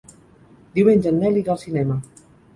[0.79, 2.01] Diumenge en Nel irà al cinema.